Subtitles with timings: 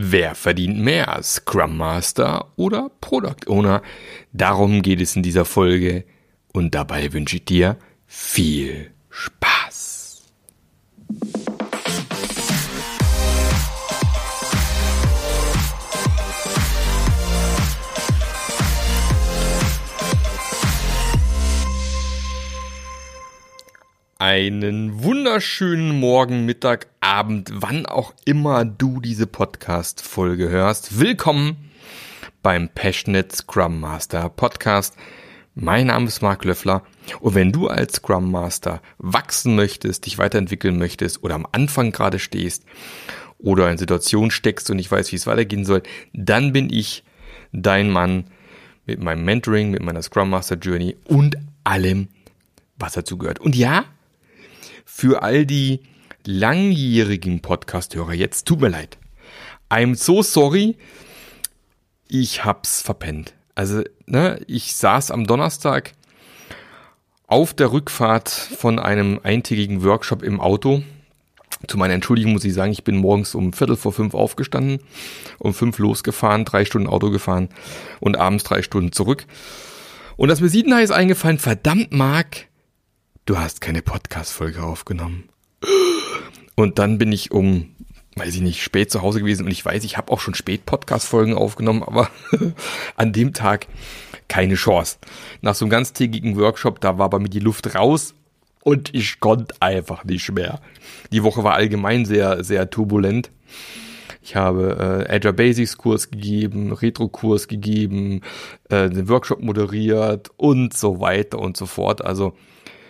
[0.00, 3.82] Wer verdient mehr, Scrum Master oder Product Owner?
[4.32, 6.04] Darum geht es in dieser Folge
[6.52, 7.76] und dabei wünsche ich dir
[8.06, 9.57] viel Spaß.
[24.20, 30.98] Einen wunderschönen Morgen, Mittag, Abend, wann auch immer du diese Podcast-Folge hörst.
[30.98, 31.70] Willkommen
[32.42, 34.96] beim Passionate Scrum Master Podcast.
[35.54, 36.82] Mein Name ist Marc Löffler
[37.20, 42.18] und wenn du als Scrum Master wachsen möchtest, dich weiterentwickeln möchtest oder am Anfang gerade
[42.18, 42.64] stehst
[43.38, 47.04] oder in Situationen steckst und nicht weißt, wie es weitergehen soll, dann bin ich
[47.52, 48.24] dein Mann
[48.84, 52.08] mit meinem Mentoring, mit meiner Scrum Master Journey und allem,
[52.80, 53.38] was dazu gehört.
[53.38, 53.84] Und ja,
[54.90, 55.80] für all die
[56.24, 58.96] langjährigen Podcast-Hörer jetzt, tut mir leid.
[59.70, 60.76] I'm so sorry.
[62.08, 63.34] Ich hab's verpennt.
[63.54, 65.92] Also, ne, ich saß am Donnerstag
[67.26, 70.82] auf der Rückfahrt von einem eintägigen Workshop im Auto.
[71.68, 74.80] Zu meiner Entschuldigung muss ich sagen, ich bin morgens um Viertel vor fünf aufgestanden,
[75.38, 77.50] um fünf losgefahren, drei Stunden Auto gefahren
[78.00, 79.26] und abends drei Stunden zurück.
[80.16, 82.47] Und das mir Siedenhai ist eingefallen, verdammt Marc,
[83.28, 85.28] du hast keine Podcast-Folge aufgenommen.
[86.54, 87.74] Und dann bin ich um,
[88.16, 90.64] weiß ich nicht, spät zu Hause gewesen und ich weiß, ich habe auch schon spät
[90.64, 92.08] Podcast-Folgen aufgenommen, aber
[92.96, 93.66] an dem Tag
[94.28, 94.96] keine Chance.
[95.42, 98.14] Nach so einem ganztägigen Workshop, da war bei mir die Luft raus
[98.64, 100.60] und ich konnte einfach nicht mehr.
[101.12, 103.30] Die Woche war allgemein sehr, sehr turbulent.
[104.22, 108.22] Ich habe äh, Azure Basics Kurs gegeben, Retro Kurs gegeben,
[108.70, 112.02] äh, den Workshop moderiert und so weiter und so fort.
[112.02, 112.34] Also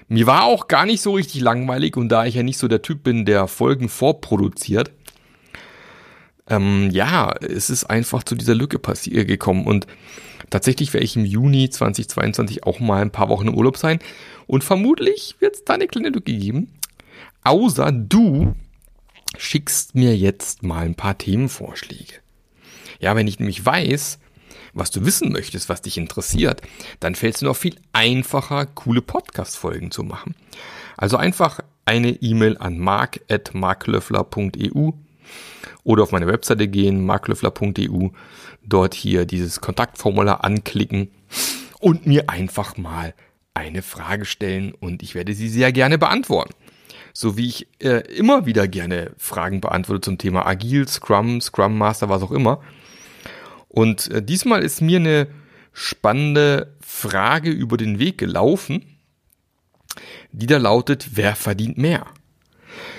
[0.09, 2.83] mir war auch gar nicht so richtig langweilig und da ich ja nicht so der
[2.83, 4.91] Typ bin, der Folgen vorproduziert,
[6.49, 9.87] ähm, ja, es ist einfach zu dieser Lücke passiert gekommen und
[10.51, 13.99] tatsächlich werde ich im Juni 2022 auch mal ein paar Wochen im Urlaub sein
[14.47, 16.73] und vermutlich wird es da eine kleine Lücke geben.
[17.45, 18.55] Außer du
[19.37, 22.15] schickst mir jetzt mal ein paar Themenvorschläge.
[22.99, 24.19] Ja, wenn ich nämlich weiß,
[24.79, 26.63] was du wissen möchtest, was dich interessiert,
[27.01, 30.35] dann fällt es dir noch viel einfacher, coole Podcast-Folgen zu machen.
[30.97, 34.91] Also einfach eine E-Mail an mark.marklöffler.eu
[35.85, 38.09] oder auf meine Webseite gehen, marklöffler.eu,
[38.65, 41.11] dort hier dieses Kontaktformular anklicken
[41.81, 43.15] und mir einfach mal
[43.55, 46.55] eine Frage stellen und ich werde sie sehr gerne beantworten.
[47.13, 52.09] So wie ich äh, immer wieder gerne Fragen beantworte zum Thema Agil, Scrum, Scrum Master,
[52.09, 52.61] was auch immer.
[53.79, 55.29] Und äh, diesmal ist mir eine
[55.73, 58.85] spannende Frage über den Weg gelaufen,
[60.33, 62.05] die da lautet, wer verdient mehr?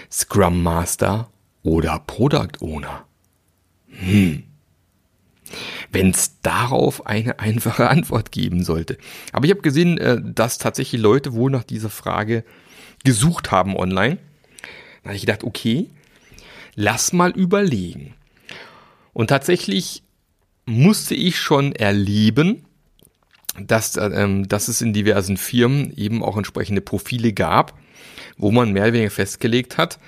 [0.10, 1.30] Scrum Master
[1.64, 3.04] oder Product Owner?
[3.90, 4.44] Hm.
[5.92, 8.98] Wenn es darauf eine einfache Antwort geben sollte.
[9.34, 12.46] Aber ich habe gesehen, äh, dass tatsächlich Leute wohl nach dieser Frage
[13.04, 14.18] gesucht haben online.
[15.04, 15.90] Da habe ich gedacht, okay,
[16.76, 18.14] lass mal überlegen.
[19.12, 20.04] Und tatsächlich
[20.70, 22.66] musste ich schon erleben,
[23.60, 27.78] dass, ähm, dass es in diversen Firmen eben auch entsprechende Profile gab,
[28.38, 30.00] wo man mehr oder weniger festgelegt hat,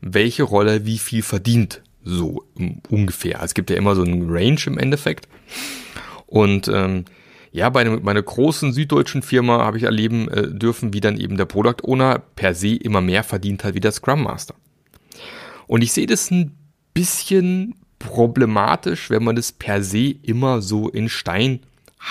[0.00, 2.44] welche Rolle wie viel verdient, so
[2.88, 3.36] ungefähr.
[3.36, 5.28] Also es gibt ja immer so einen Range im Endeffekt.
[6.26, 7.04] Und ähm,
[7.50, 11.18] ja, bei einer, bei einer großen süddeutschen Firma habe ich erleben äh, dürfen, wie dann
[11.18, 14.54] eben der Product Owner per se immer mehr verdient hat wie der Scrum Master.
[15.66, 16.56] Und ich sehe das ein
[16.94, 21.60] bisschen problematisch, wenn man das per se immer so in Stein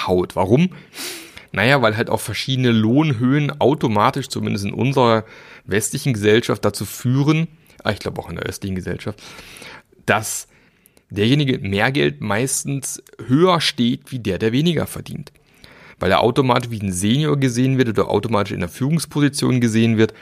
[0.05, 0.35] haut.
[0.35, 0.69] Warum?
[1.51, 5.25] Naja, weil halt auch verschiedene Lohnhöhen automatisch, zumindest in unserer
[5.65, 7.47] westlichen Gesellschaft, dazu führen,
[7.83, 9.21] ah, ich glaube auch in der östlichen Gesellschaft,
[10.05, 10.47] dass
[11.09, 15.31] derjenige mehr Geld meistens höher steht wie der, der weniger verdient.
[15.99, 20.13] Weil er automatisch wie ein Senior gesehen wird oder automatisch in der Führungsposition gesehen wird.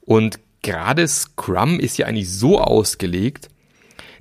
[0.00, 3.50] Und gerade Scrum ist ja eigentlich so ausgelegt,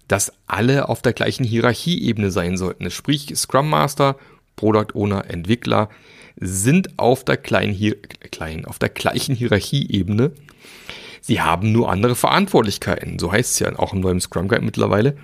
[0.10, 2.92] dass alle auf der gleichen Hierarchieebene sein sollten.
[2.92, 4.18] Sprich, Scrum Master,
[4.56, 5.90] Product Owner, Entwickler
[6.36, 7.96] sind auf der, kleinen, Hier
[8.32, 10.32] kleinen, auf der gleichen Hierarchieebene.
[11.22, 13.20] Sie haben nur andere Verantwortlichkeiten.
[13.20, 15.16] So heißt es ja auch im neuen Scrum Guide mittlerweile.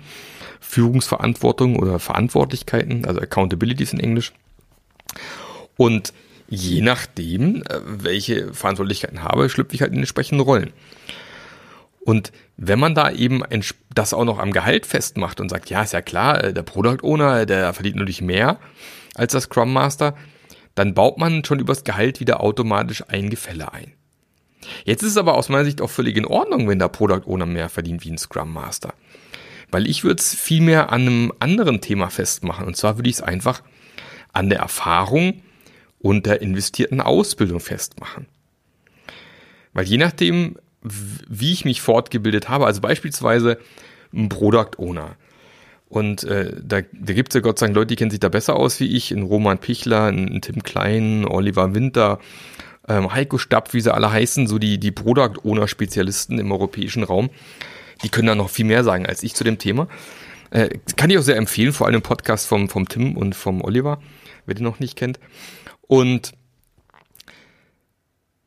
[0.60, 4.32] Führungsverantwortung oder Verantwortlichkeiten, also Accountabilities in Englisch.
[5.76, 6.12] Und
[6.48, 10.72] je nachdem, äh, welche Verantwortlichkeiten habe, schlüpfe ich halt in entsprechende Rollen.
[12.06, 13.42] Und wenn man da eben
[13.92, 17.02] das auch noch am Gehalt festmacht und sagt, ja, ist ja klar, äh, der Product
[17.02, 18.60] Owner, der verdient natürlich mehr
[19.16, 20.14] als der Scrum Master,
[20.76, 23.92] dann baut man schon übers Gehalt wieder automatisch ein Gefälle ein.
[24.84, 27.46] Jetzt ist es aber aus meiner Sicht auch völlig in Ordnung, wenn der Product Owner
[27.46, 28.94] mehr verdient wie ein Scrum Master.
[29.72, 32.66] Weil ich würde es vielmehr an einem anderen Thema festmachen.
[32.66, 33.62] Und zwar würde ich es einfach
[34.32, 35.42] an der Erfahrung
[35.98, 38.26] und der investierten Ausbildung festmachen.
[39.72, 40.56] Weil je nachdem,
[41.28, 43.58] wie ich mich fortgebildet habe, also beispielsweise
[44.12, 45.16] ein Product Owner.
[45.88, 48.28] Und äh, da, da gibt es ja Gott sei Dank Leute, die kennen sich da
[48.28, 52.18] besser aus wie ich, ein Roman Pichler, ein Tim Klein, Oliver Winter,
[52.88, 57.04] ähm, Heiko Stapp, wie sie alle heißen, so die, die Product Owner Spezialisten im europäischen
[57.04, 57.30] Raum.
[58.02, 59.88] Die können da noch viel mehr sagen als ich zu dem Thema.
[60.50, 63.62] Äh, kann ich auch sehr empfehlen, vor allem im Podcast vom, vom Tim und vom
[63.62, 64.00] Oliver,
[64.44, 65.18] wer den noch nicht kennt.
[65.82, 66.32] Und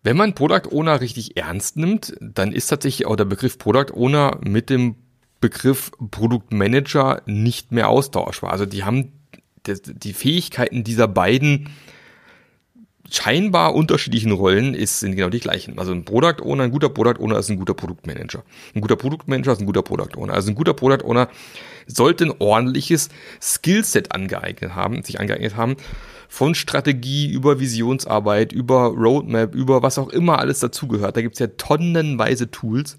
[0.10, 4.40] wenn man Product Owner richtig ernst nimmt, dann ist tatsächlich auch der Begriff Product Owner
[4.44, 4.96] mit dem
[5.40, 8.52] Begriff Produktmanager nicht mehr austauschbar.
[8.52, 9.12] Also die haben
[9.68, 11.70] die Fähigkeiten dieser beiden
[13.12, 15.80] scheinbar unterschiedlichen Rollen ist, sind genau die gleichen.
[15.80, 18.44] Also ein Product Owner, ein guter Product Owner ist ein guter Produktmanager.
[18.76, 20.34] Ein guter Produktmanager ist ein guter Product Owner.
[20.34, 21.30] Also ein guter Product Owner
[21.88, 23.10] sollte ein ordentliches
[23.42, 25.76] Skillset angeeignet haben, sich angeeignet haben,
[26.28, 31.18] von Strategie über Visionsarbeit, über Roadmap, über was auch immer alles dazugehört.
[31.18, 32.98] Da gibt's ja tonnenweise Tools,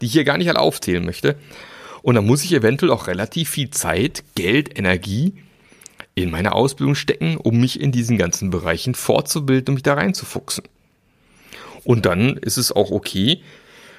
[0.00, 1.36] die ich hier gar nicht alle aufzählen möchte.
[2.02, 5.34] Und da muss ich eventuell auch relativ viel Zeit, Geld, Energie
[6.22, 10.64] in meine Ausbildung stecken, um mich in diesen ganzen Bereichen fortzubilden und mich da reinzufuchsen.
[11.84, 13.42] Und dann ist es auch okay,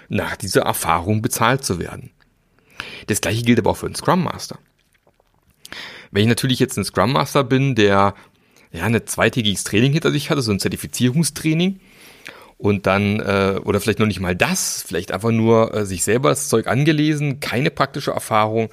[0.09, 2.11] nach dieser Erfahrung bezahlt zu werden.
[3.07, 4.59] Das gleiche gilt aber auch für einen Scrum Master.
[6.11, 8.13] Wenn ich natürlich jetzt ein Scrum Master bin, der
[8.71, 11.79] ja eine zweitägiges Training hinter sich hatte, so ein Zertifizierungstraining,
[12.61, 16.29] und dann, äh, oder vielleicht noch nicht mal das, vielleicht einfach nur äh, sich selber
[16.29, 18.69] das Zeug angelesen, keine praktische Erfahrung,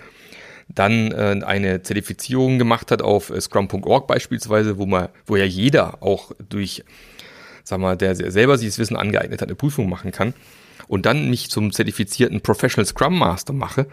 [0.68, 6.02] dann äh, eine Zertifizierung gemacht hat auf äh, Scrum.org beispielsweise, wo man, wo ja jeder
[6.02, 6.84] auch durch,
[7.64, 10.34] sag mal, der selber sich das Wissen angeeignet hat, eine Prüfung machen kann
[10.86, 13.86] und dann mich zum zertifizierten Professional Scrum Master mache,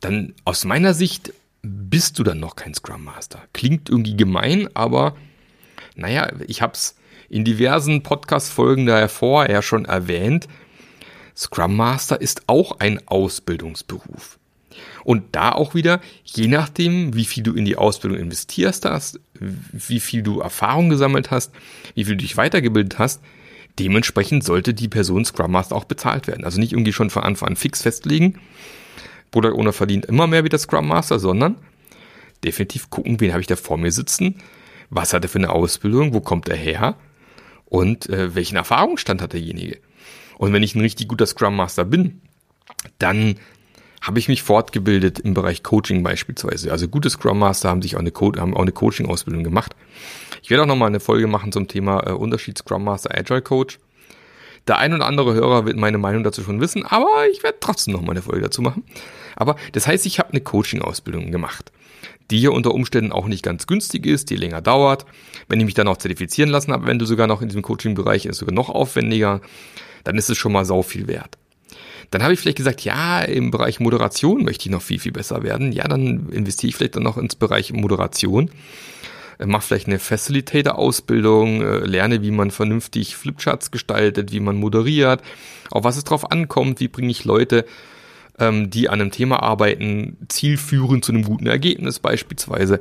[0.00, 3.40] dann aus meiner Sicht bist du dann noch kein Scrum Master.
[3.52, 5.16] Klingt irgendwie gemein, aber
[5.94, 6.96] naja, ich hab's
[7.28, 10.48] in diversen Podcast-Folgen daher vorher schon erwähnt.
[11.36, 14.38] Scrum Master ist auch ein Ausbildungsberuf.
[15.04, 20.00] Und da auch wieder, je nachdem, wie viel du in die Ausbildung investierst hast, wie
[20.00, 21.52] viel du Erfahrung gesammelt hast,
[21.94, 23.20] wie viel du dich weitergebildet hast,
[23.78, 26.44] dementsprechend sollte die Person Scrum Master auch bezahlt werden.
[26.44, 28.38] Also nicht irgendwie schon von Anfang an fix festlegen,
[29.30, 31.56] Product Owner verdient immer mehr wie der Scrum Master, sondern
[32.44, 34.36] definitiv gucken, wen habe ich da vor mir sitzen,
[34.90, 36.96] was hat er für eine Ausbildung, wo kommt er her
[37.64, 39.78] und äh, welchen Erfahrungsstand hat derjenige.
[40.38, 42.20] Und wenn ich ein richtig guter Scrum Master bin,
[42.98, 43.36] dann
[44.02, 46.72] habe ich mich fortgebildet im Bereich Coaching beispielsweise.
[46.72, 49.74] Also gute Scrum Master haben sich auch eine, Co eine Coaching-Ausbildung gemacht.
[50.42, 53.78] Ich werde auch nochmal eine Folge machen zum Thema äh, Unterschied Scrum Master Agile Coach.
[54.66, 57.94] Der ein oder andere Hörer wird meine Meinung dazu schon wissen, aber ich werde trotzdem
[57.94, 58.84] nochmal eine Folge dazu machen.
[59.36, 61.72] Aber das heißt, ich habe eine Coaching-Ausbildung gemacht,
[62.30, 65.04] die hier unter Umständen auch nicht ganz günstig ist, die länger dauert.
[65.48, 68.26] Wenn ich mich dann auch zertifizieren lassen habe, wenn du sogar noch in diesem Coaching-Bereich
[68.26, 69.40] ist, sogar noch aufwendiger,
[70.04, 71.38] dann ist es schon mal sau viel wert.
[72.10, 75.42] Dann habe ich vielleicht gesagt, ja, im Bereich Moderation möchte ich noch viel, viel besser
[75.42, 75.72] werden.
[75.72, 78.50] Ja, dann investiere ich vielleicht dann noch ins Bereich Moderation.
[79.38, 85.22] Äh, Mach vielleicht eine Facilitator-Ausbildung, äh, lerne, wie man vernünftig Flipcharts gestaltet, wie man moderiert,
[85.70, 87.64] auf was es drauf ankommt, wie bringe ich Leute,
[88.38, 92.80] ähm, die an einem Thema arbeiten, zielführend zu einem guten Ergebnis beispielsweise.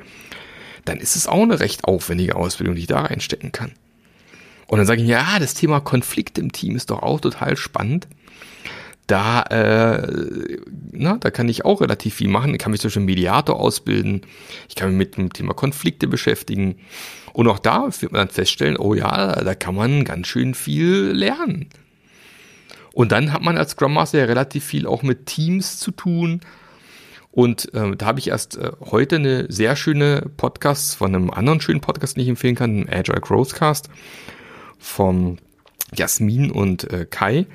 [0.86, 3.72] Dann ist es auch eine recht aufwendige Ausbildung, die ich da reinstecken kann.
[4.68, 8.08] Und dann sage ich, ja, das Thema Konflikt im Team ist doch auch total spannend
[9.08, 10.58] da, äh,
[10.92, 12.54] na, da kann ich auch relativ viel machen.
[12.54, 14.22] Ich kann mich zum Beispiel Mediator ausbilden.
[14.70, 16.78] Ich kann mich mit dem Thema Konflikte beschäftigen.
[17.34, 21.12] Und auch da wird man dann feststellen, oh ja, da kann man ganz schön viel
[21.12, 21.70] lernen.
[22.94, 26.42] Und dann hat man als Scrum Master ja relativ viel auch mit Teams zu tun.
[27.32, 31.62] Und äh, da habe ich erst äh, heute eine sehr schöne Podcast von einem anderen
[31.62, 33.90] schönen Podcast, den ich empfehlen kann, einem Agile Growthcast
[34.78, 35.38] von
[35.94, 37.46] Jasmin und äh, Kai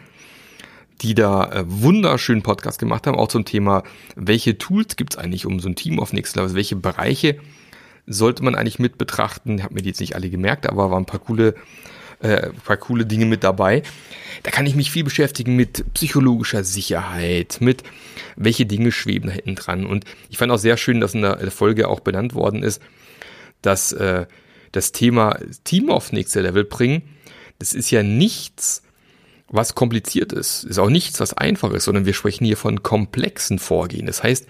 [1.02, 3.82] die da äh, wunderschönen Podcast gemacht haben, auch zum Thema,
[4.14, 7.38] welche Tools gibt's eigentlich, um so ein Team auf Next Level, also welche Bereiche
[8.06, 9.58] sollte man eigentlich mit betrachten.
[9.58, 11.54] Ich habe mir die jetzt nicht alle gemerkt, aber waren ein paar coole,
[12.20, 13.82] äh, paar coole Dinge mit dabei.
[14.42, 17.82] Da kann ich mich viel beschäftigen mit psychologischer Sicherheit, mit
[18.36, 19.86] welche Dinge schweben da hinten dran.
[19.86, 22.80] Und ich fand auch sehr schön, dass in der Folge auch benannt worden ist,
[23.60, 24.26] dass äh,
[24.72, 27.02] das Thema Team auf nächste Level bringen,
[27.58, 28.82] das ist ja nichts,
[29.48, 30.64] was kompliziert ist.
[30.64, 34.06] Ist auch nichts, was einfach ist, sondern wir sprechen hier von komplexen Vorgehen.
[34.06, 34.46] Das heißt,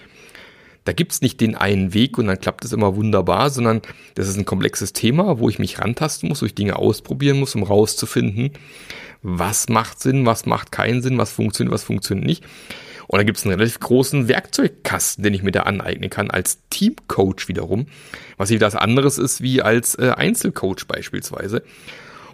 [0.85, 3.83] da gibt's nicht den einen Weg und dann klappt es immer wunderbar, sondern
[4.15, 7.57] das ist ein komplexes Thema, wo ich mich rantasten muss, wo ich Dinge ausprobieren muss,
[7.57, 8.53] um rauszufinden,
[9.23, 12.45] was macht Sinn, was macht keinen Sinn, was funktioniert, was funktioniert nicht.
[13.09, 16.61] Und da gibt es einen relativ großen Werkzeugkasten, den ich mir da aneignen kann, als
[16.71, 17.87] Teamcoach wiederum,
[18.37, 21.63] was wieder was anderes ist wie als äh, Einzelcoach beispielsweise.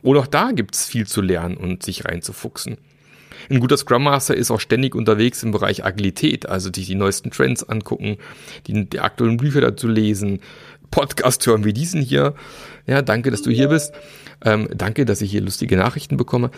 [0.03, 2.79] Und auch da gibt es viel zu lernen und sich reinzufuchsen.
[3.51, 7.31] Ein guter Scrum Master ist auch ständig unterwegs im Bereich Agilität, also sich die neuesten
[7.31, 8.19] Trends angucken,
[8.67, 10.41] die, die aktuellen Bücher dazu lesen,
[10.91, 12.35] Podcast hören wie diesen hier.
[12.87, 13.93] Ja, danke, dass du hier bist.
[14.45, 16.51] Ähm, danke, dass ich hier lustige Nachrichten bekomme.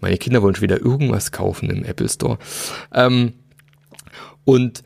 [0.00, 2.38] Meine Kinder wollen schon wieder irgendwas kaufen im Apple Store.
[2.92, 3.32] Ähm,
[4.44, 4.82] und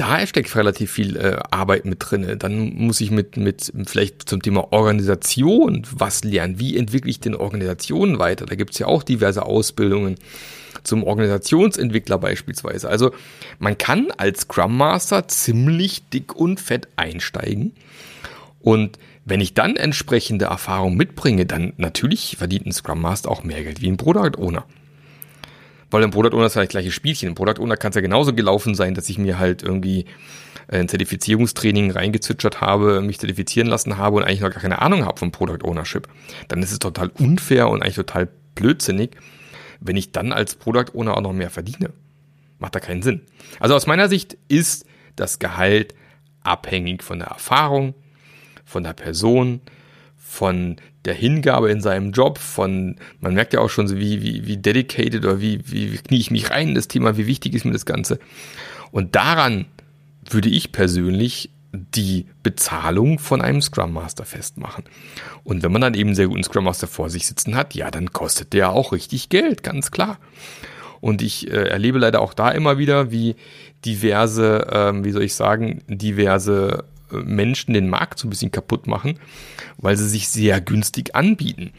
[0.00, 2.38] da steckt relativ viel äh, Arbeit mit drin.
[2.38, 6.58] Dann muss ich mit, mit vielleicht zum Thema Organisation was lernen.
[6.58, 8.46] Wie entwickle ich denn Organisationen weiter?
[8.46, 10.14] Da gibt es ja auch diverse Ausbildungen
[10.84, 12.88] zum Organisationsentwickler beispielsweise.
[12.88, 13.12] Also
[13.58, 17.72] man kann als Scrum Master ziemlich dick und fett einsteigen.
[18.58, 23.62] Und wenn ich dann entsprechende Erfahrung mitbringe, dann natürlich verdient ein Scrum Master auch mehr
[23.62, 24.64] Geld wie ein Product Owner.
[25.90, 27.30] Weil ein Product Owner ist ja das gleiche Spielchen.
[27.30, 30.06] Ein Product Owner kann es ja genauso gelaufen sein, dass ich mir halt irgendwie
[30.68, 35.18] ein Zertifizierungstraining reingezwitschert habe, mich zertifizieren lassen habe und eigentlich noch gar keine Ahnung habe
[35.18, 36.08] vom Product Ownership.
[36.48, 39.16] Dann ist es total unfair und eigentlich total blödsinnig,
[39.80, 41.90] wenn ich dann als Product Owner auch noch mehr verdiene.
[42.58, 43.22] Macht da keinen Sinn.
[43.58, 44.84] Also aus meiner Sicht ist
[45.16, 45.94] das Gehalt
[46.42, 47.94] abhängig von der Erfahrung,
[48.64, 49.60] von der Person,
[50.16, 54.46] von der Hingabe in seinem Job, von, man merkt ja auch schon so, wie, wie,
[54.46, 57.54] wie dedicated oder wie, wie, wie knie ich mich rein in das Thema, wie wichtig
[57.54, 58.18] ist mir das Ganze.
[58.90, 59.66] Und daran
[60.28, 64.84] würde ich persönlich die Bezahlung von einem Scrum Master festmachen.
[65.44, 68.12] Und wenn man dann eben sehr guten Scrum Master vor sich sitzen hat, ja, dann
[68.12, 70.18] kostet der auch richtig Geld, ganz klar.
[71.00, 73.36] Und ich äh, erlebe leider auch da immer wieder, wie
[73.84, 79.18] diverse, ähm, wie soll ich sagen, diverse Menschen den Markt so ein bisschen kaputt machen,
[79.78, 81.72] weil sie sich sehr günstig anbieten.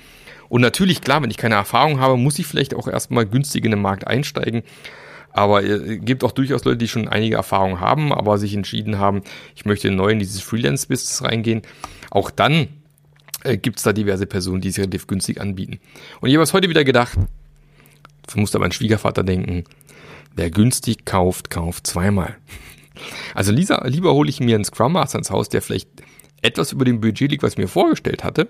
[0.49, 3.71] Und natürlich, klar, wenn ich keine Erfahrung habe, muss ich vielleicht auch erstmal günstig in
[3.71, 4.63] den Markt einsteigen.
[5.31, 8.99] Aber es äh, gibt auch durchaus Leute, die schon einige Erfahrungen haben, aber sich entschieden
[8.99, 9.21] haben,
[9.55, 11.61] ich möchte neu in dieses Freelance-Business reingehen.
[12.09, 12.67] Auch dann
[13.43, 15.79] äh, gibt es da diverse Personen, die sich relativ günstig anbieten.
[16.19, 17.17] Und ich habe es heute wieder gedacht,
[18.25, 19.63] das muss da mein Schwiegervater denken,
[20.35, 22.35] wer günstig kauft, kauft zweimal.
[23.33, 25.89] Also Lisa, lieber hole ich mir einen Scrum Master ins Haus, der vielleicht
[26.41, 28.49] etwas über dem Budget liegt, was ich mir vorgestellt hatte,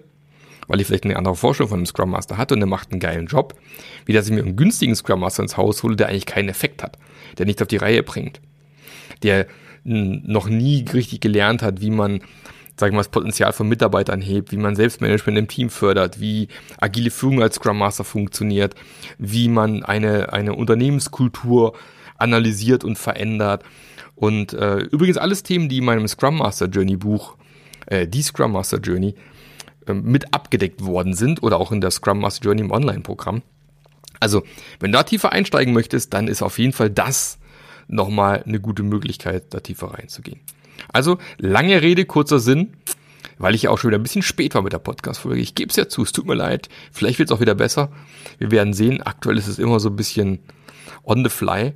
[0.68, 3.00] weil ich vielleicht eine andere Vorstellung von einem Scrum Master hatte und der macht einen
[3.00, 3.56] geilen Job,
[4.06, 6.84] wie dass ich mir einen günstigen Scrum Master ins Haus hole, der eigentlich keinen Effekt
[6.84, 6.98] hat,
[7.38, 8.42] der nichts auf die Reihe bringt,
[9.24, 9.48] der
[9.84, 12.22] noch nie richtig gelernt hat, wie man
[12.82, 16.48] sag ich mal, das Potenzial von Mitarbeitern hebt, wie man Selbstmanagement im Team fördert, wie
[16.80, 18.74] agile Führung als Scrum Master funktioniert,
[19.20, 21.74] wie man eine, eine Unternehmenskultur
[22.18, 23.64] analysiert und verändert,
[24.22, 27.38] und äh, übrigens alles Themen, die in meinem Scrum Master Journey Buch,
[27.88, 29.16] äh, die Scrum Master Journey,
[29.88, 33.42] äh, mit abgedeckt worden sind oder auch in der Scrum Master Journey im Online-Programm.
[34.20, 34.44] Also,
[34.80, 37.40] wenn du da tiefer einsteigen möchtest, dann ist auf jeden Fall das
[37.88, 40.40] nochmal eine gute Möglichkeit, da tiefer reinzugehen.
[40.94, 42.74] Also, lange Rede, kurzer Sinn,
[43.40, 45.42] weil ich ja auch schon wieder ein bisschen spät war mit der Podcast-Folge.
[45.42, 46.70] Ich gebe es ja zu, es tut mir leid.
[46.92, 47.92] Vielleicht wird es auch wieder besser.
[48.38, 49.02] Wir werden sehen.
[49.02, 50.38] Aktuell ist es immer so ein bisschen
[51.04, 51.74] on the fly.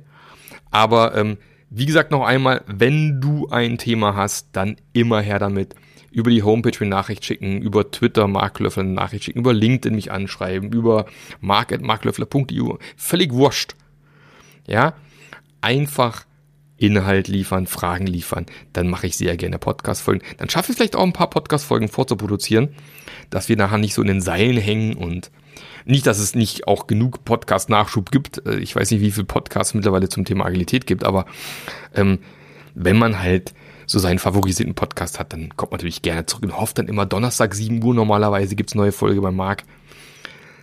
[0.70, 1.38] Aber ähm,
[1.70, 5.74] wie gesagt, noch einmal, wenn du ein Thema hast, dann immer her damit.
[6.10, 10.10] Über die Homepage eine Nachricht schicken, über Twitter Mark eine Nachricht schicken, über LinkedIn mich
[10.10, 11.06] anschreiben, über
[11.40, 12.76] mark.marklöffler.eu.
[12.96, 13.74] Völlig wurscht.
[14.66, 14.94] Ja,
[15.60, 16.24] einfach
[16.78, 20.22] Inhalt liefern, Fragen liefern, dann mache ich sehr gerne Podcast-Folgen.
[20.36, 22.68] Dann schaffe ich vielleicht auch ein paar Podcast-Folgen vorzuproduzieren,
[23.30, 25.30] dass wir nachher nicht so in den Seilen hängen und
[25.86, 28.44] nicht, dass es nicht auch genug Podcast-Nachschub gibt.
[28.46, 31.26] Äh, ich weiß nicht, wie viel Podcasts mittlerweile zum Thema Agilität gibt, aber
[31.94, 32.18] ähm,
[32.74, 33.54] wenn man halt
[33.86, 37.06] so seinen favorisierten Podcast hat, dann kommt man natürlich gerne zurück und hofft dann immer
[37.06, 39.62] Donnerstag 7 Uhr normalerweise gibt's neue Folge bei Marc.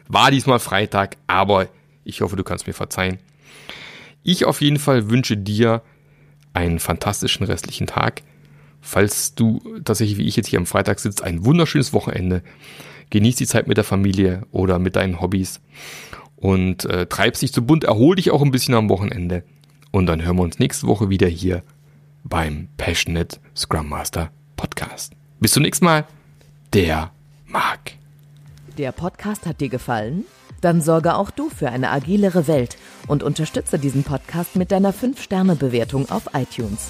[0.09, 1.69] War diesmal Freitag, aber
[2.03, 3.19] ich hoffe, du kannst mir verzeihen.
[4.23, 5.81] Ich auf jeden Fall wünsche dir
[6.53, 8.21] einen fantastischen restlichen Tag.
[8.85, 12.43] Falls du tatsächlich wie ich jetzt hier am Freitag sitzt, ein wunderschönes Wochenende.
[13.11, 15.61] Genieß die Zeit mit der Familie oder mit deinen Hobbys
[16.35, 19.43] und äh, treib's nicht zu bunt, erhol dich auch ein bisschen am Wochenende.
[19.91, 21.63] Und dann hören wir uns nächste Woche wieder hier
[22.25, 25.13] beim Passionate Scrum Master Podcast.
[25.39, 26.05] Bis zum nächsten Mal,
[26.73, 27.11] der
[27.45, 27.93] Marc.
[28.77, 30.25] Der Podcast hat dir gefallen?
[30.59, 36.09] Dann sorge auch du für eine agilere Welt und unterstütze diesen Podcast mit deiner 5-Sterne-Bewertung
[36.09, 36.89] auf iTunes.